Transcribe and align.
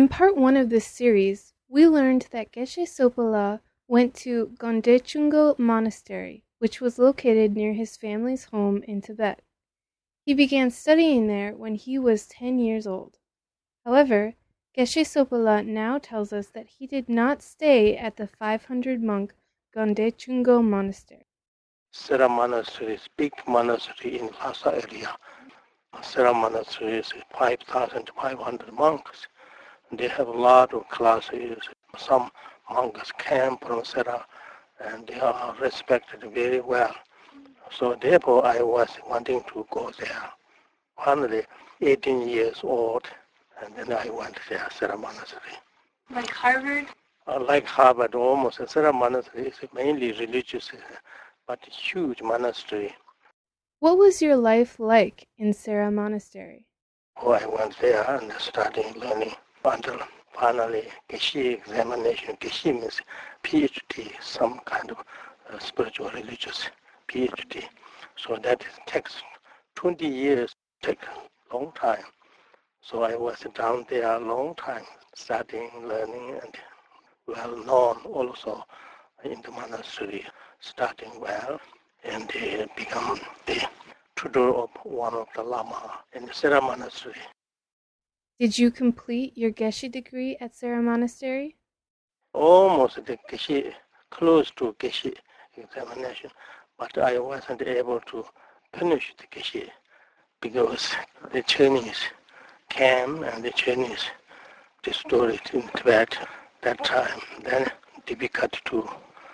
In 0.00 0.08
part 0.08 0.34
one 0.34 0.56
of 0.56 0.70
this 0.70 0.86
series, 0.86 1.52
we 1.68 1.86
learned 1.86 2.28
that 2.30 2.52
Geshe 2.52 2.88
Sopala 2.88 3.60
went 3.86 4.14
to 4.24 4.46
Gondechungo 4.56 5.58
Monastery, 5.58 6.42
which 6.58 6.80
was 6.80 6.98
located 6.98 7.54
near 7.54 7.74
his 7.74 7.98
family's 7.98 8.44
home 8.44 8.82
in 8.84 9.02
Tibet. 9.02 9.42
He 10.24 10.32
began 10.32 10.70
studying 10.70 11.26
there 11.26 11.54
when 11.54 11.74
he 11.74 11.98
was 11.98 12.26
10 12.28 12.58
years 12.58 12.86
old. 12.86 13.18
However, 13.84 14.36
Geshe 14.74 15.04
Sopala 15.04 15.62
now 15.66 15.98
tells 15.98 16.32
us 16.32 16.46
that 16.46 16.68
he 16.78 16.86
did 16.86 17.10
not 17.10 17.42
stay 17.42 17.94
at 17.94 18.16
the 18.16 18.26
500 18.26 19.02
monk 19.02 19.34
Gondechungo 19.76 20.64
Monastery. 20.64 21.26
Sera 21.92 22.26
Monastery 22.26 22.94
is 22.94 23.06
big 23.18 23.34
monastery 23.46 24.18
in 24.18 24.28
Lhasa 24.28 24.82
area. 24.82 25.14
Sera 26.00 26.32
Monastery 26.32 26.94
is 27.00 27.12
5,500 27.38 28.72
monks. 28.72 29.28
They 29.92 30.08
have 30.08 30.28
a 30.28 30.32
lot 30.32 30.72
of 30.72 30.88
classes. 30.88 31.58
Some 31.98 32.30
monks 32.70 33.10
came 33.18 33.56
from 33.58 33.84
Sera 33.84 34.24
and 34.78 35.06
they 35.06 35.18
are 35.18 35.54
respected 35.60 36.22
very 36.32 36.60
well. 36.60 36.94
So 37.70 37.96
therefore 38.00 38.44
I 38.46 38.62
was 38.62 38.88
wanting 39.08 39.42
to 39.52 39.66
go 39.70 39.90
there. 39.98 40.30
Finally, 40.96 41.44
18 41.80 42.28
years 42.28 42.60
old, 42.62 43.04
and 43.62 43.74
then 43.74 43.92
I 43.92 44.10
went 44.10 44.38
there, 44.48 44.68
Sera 44.70 44.96
Monastery. 44.96 45.56
Like 46.10 46.30
Harvard? 46.30 46.86
Uh, 47.26 47.40
like 47.40 47.66
Harvard, 47.66 48.14
almost. 48.14 48.60
Sera 48.68 48.92
Monastery 48.92 49.48
is 49.48 49.58
mainly 49.74 50.12
religious, 50.12 50.70
but 51.46 51.64
huge 51.64 52.22
monastery. 52.22 52.94
What 53.80 53.98
was 53.98 54.20
your 54.22 54.36
life 54.36 54.78
like 54.78 55.26
in 55.38 55.52
Sera 55.52 55.90
Monastery? 55.90 56.66
Oh, 57.22 57.32
I 57.32 57.46
went 57.46 57.78
there 57.78 58.02
and 58.08 58.32
started 58.38 58.96
learning 58.96 59.34
until 59.64 59.98
finally 60.32 60.84
Geshe 61.08 61.54
examination. 61.58 62.36
Geshe 62.36 62.72
means 62.72 63.00
PhD, 63.44 64.10
some 64.22 64.60
kind 64.64 64.90
of 64.90 64.98
uh, 65.52 65.58
spiritual 65.58 66.10
religious 66.10 66.68
PhD. 67.08 67.64
So 68.16 68.36
that 68.42 68.64
takes 68.86 69.22
20 69.74 70.06
years, 70.06 70.54
take 70.82 71.00
long 71.52 71.72
time. 71.72 72.04
So 72.82 73.02
I 73.02 73.16
was 73.16 73.44
down 73.54 73.86
there 73.88 74.16
a 74.16 74.18
long 74.18 74.54
time, 74.54 74.84
studying, 75.14 75.70
learning, 75.86 76.38
and 76.42 76.54
well 77.26 77.56
known 77.56 77.98
also 78.04 78.64
in 79.24 79.42
the 79.42 79.50
monastery, 79.50 80.24
studying 80.60 81.20
well, 81.20 81.60
and 82.04 82.28
they 82.30 82.66
become 82.76 83.20
the 83.46 83.60
tutor 84.16 84.54
of 84.54 84.70
one 84.84 85.14
of 85.14 85.26
the 85.34 85.42
Lama 85.42 86.00
in 86.14 86.26
the 86.26 86.32
Sera 86.32 86.60
monastery. 86.60 87.14
Did 88.40 88.56
you 88.56 88.70
complete 88.70 89.36
your 89.36 89.50
Geshe 89.50 89.92
degree 89.92 90.34
at 90.40 90.54
Sera 90.54 90.80
Monastery? 90.80 91.56
Almost 92.32 93.04
the 93.04 93.18
Geshe, 93.30 93.74
close 94.08 94.50
to 94.52 94.74
Geshe 94.78 95.14
examination, 95.58 96.30
but 96.78 96.96
I 96.96 97.18
wasn't 97.18 97.60
able 97.60 98.00
to 98.00 98.24
finish 98.72 99.12
the 99.18 99.26
Geshe 99.26 99.68
because 100.40 100.90
the 101.34 101.42
Chinese 101.42 102.00
came 102.70 103.24
and 103.24 103.44
the 103.44 103.50
Chinese 103.50 104.06
destroyed 104.82 105.34
it 105.34 105.52
in 105.52 105.68
Tibet 105.76 106.16
that 106.62 106.82
time. 106.82 107.20
Then 107.44 107.70
difficult 108.06 108.58
to 108.64 108.88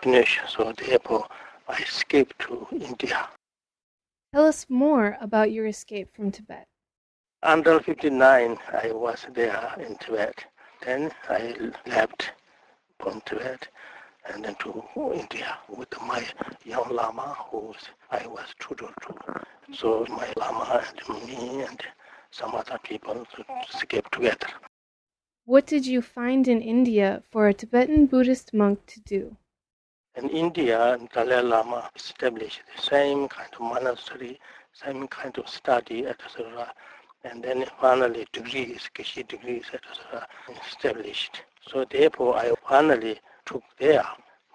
finish, 0.00 0.38
so 0.46 0.72
therefore 0.78 1.26
I 1.66 1.82
escaped 1.82 2.38
to 2.42 2.68
India. 2.70 3.28
Tell 4.32 4.46
us 4.46 4.66
more 4.68 5.18
about 5.20 5.50
your 5.50 5.66
escape 5.66 6.14
from 6.14 6.30
Tibet. 6.30 6.68
Until 7.44 7.80
59, 7.80 8.56
I 8.72 8.92
was 8.92 9.26
there 9.34 9.74
in 9.80 9.96
Tibet. 9.96 10.44
Then 10.84 11.10
I 11.28 11.56
left 11.86 12.30
from 13.00 13.20
Tibet 13.22 13.66
and 14.32 14.44
then 14.44 14.54
to 14.60 14.84
India 15.12 15.58
with 15.68 15.88
my 16.02 16.24
young 16.64 16.88
Lama 16.88 17.34
who 17.50 17.74
I 18.12 18.28
was 18.28 18.46
tutor 18.60 18.94
to. 19.02 19.44
So 19.74 20.06
my 20.08 20.32
Lama 20.36 20.84
and 20.86 21.26
me 21.26 21.62
and 21.62 21.80
some 22.30 22.54
other 22.54 22.78
people 22.84 23.26
escaped 23.68 24.12
together. 24.12 24.46
What 25.44 25.66
did 25.66 25.84
you 25.84 26.00
find 26.00 26.46
in 26.46 26.62
India 26.62 27.24
for 27.28 27.48
a 27.48 27.54
Tibetan 27.54 28.06
Buddhist 28.06 28.54
monk 28.54 28.86
to 28.86 29.00
do? 29.00 29.36
In 30.14 30.28
India, 30.28 30.96
Dalai 31.12 31.42
Lama 31.42 31.90
established 31.96 32.60
the 32.76 32.82
same 32.82 33.26
kind 33.26 33.52
of 33.52 33.60
monastery, 33.60 34.38
same 34.72 35.08
kind 35.08 35.36
of 35.38 35.48
study, 35.48 36.06
etc. 36.06 36.72
And 37.24 37.42
then 37.42 37.64
finally 37.80 38.26
degrees, 38.32 38.90
Geshe 38.94 39.26
degrees, 39.26 39.64
etc. 39.72 40.26
established. 40.66 41.42
So 41.68 41.84
therefore, 41.84 42.36
I 42.36 42.52
finally 42.68 43.20
took 43.46 43.62
there 43.78 44.04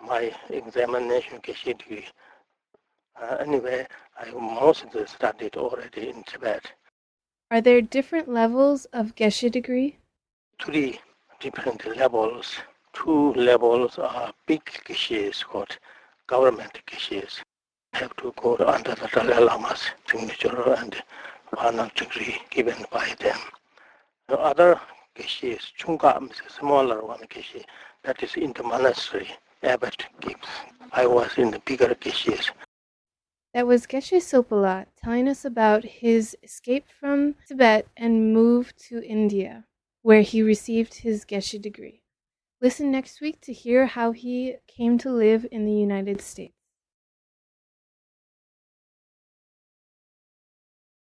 my 0.06 0.34
examination 0.50 1.40
Geshe 1.40 1.78
degree. 1.78 2.06
Uh, 3.22 3.38
anyway, 3.40 3.88
I 4.18 4.32
mostly 4.32 5.06
studied 5.08 5.56
already 5.56 6.10
in 6.10 6.24
Tibet. 6.24 6.72
Are 7.50 7.62
there 7.62 7.82
different 7.82 8.28
levels 8.28 8.86
of 8.86 9.16
Geshe 9.16 9.50
degree? 9.50 9.98
Three 10.62 11.00
different 11.40 11.86
levels. 11.98 12.58
Two 12.94 13.34
levels 13.34 13.98
are 13.98 14.34
big 14.48 14.64
geshes 14.86 15.44
called 15.44 15.78
government 16.28 16.82
geshes. 16.88 17.42
Have 17.94 18.16
to 18.18 18.34
go 18.36 18.58
under 18.58 18.96
the 18.96 19.08
Dalai 19.08 19.40
Lama's 19.40 19.86
signature 20.10 20.74
and 20.74 21.02
final 21.56 21.90
degree 21.96 22.38
given 22.50 22.86
by 22.92 23.16
them. 23.20 23.40
The 24.28 24.38
other 24.38 24.80
geshes, 25.16 25.72
chunga 25.80 26.22
is 26.30 26.42
a 26.46 26.52
smaller 26.52 27.04
one 27.04 27.26
geshe, 27.30 27.64
that 28.04 28.22
is 28.24 28.36
in 28.36 28.54
the 28.54 28.64
monastery. 28.64 29.30
Abbot 29.64 30.06
gives. 30.22 30.48
I 30.92 31.08
was 31.08 31.38
in 31.38 31.52
the 31.52 31.60
bigger 31.60 31.96
geshes. 31.96 32.52
That 33.54 33.66
was 33.66 33.88
Geshe 33.88 34.22
Sopala 34.22 34.86
telling 35.04 35.28
us 35.28 35.44
about 35.44 35.84
his 35.84 36.38
escape 36.44 36.86
from 37.00 37.36
Tibet 37.48 37.88
and 37.98 38.34
move 38.34 38.76
to 38.90 39.04
India, 39.04 39.66
where 40.04 40.22
he 40.22 40.44
received 40.44 40.94
his 40.96 41.26
Geshe 41.26 41.60
degree. 41.60 42.04
Listen 42.62 42.92
next 42.92 43.22
week 43.22 43.42
to 43.42 43.54
hear 43.54 43.88
how 43.88 44.12
he 44.12 44.58
came 44.68 44.98
to 45.00 45.10
live 45.12 45.48
in 45.52 45.66
the 45.66 45.74
United 45.74 46.22
States. 46.22 46.57